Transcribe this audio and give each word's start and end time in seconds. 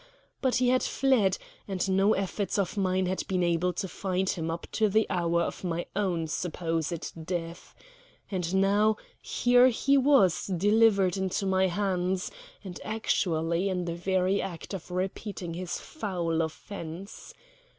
But 0.41 0.55
he 0.55 0.69
had 0.69 0.81
fled, 0.81 1.37
and 1.67 1.87
no 1.91 2.13
efforts 2.15 2.57
of 2.57 2.75
mine 2.75 3.05
had 3.05 3.21
been 3.27 3.43
able 3.43 3.71
to 3.73 3.87
find 3.87 4.27
him 4.27 4.49
up 4.49 4.65
to 4.71 4.89
the 4.89 5.05
hour 5.11 5.43
of 5.43 5.63
my 5.63 5.85
own 5.95 6.25
supposed 6.25 7.23
death. 7.23 7.75
And 8.31 8.55
now 8.55 8.97
here 9.21 9.67
he 9.67 9.97
was 9.99 10.47
delivered 10.47 11.17
into 11.17 11.45
my 11.45 11.67
hands, 11.67 12.31
and 12.63 12.79
actually 12.83 13.69
in 13.69 13.85
the 13.85 13.93
very 13.93 14.41
act 14.41 14.73
of 14.73 14.89
repeating 14.89 15.53
his 15.53 15.79
foul 15.79 16.41
offence. 16.41 17.35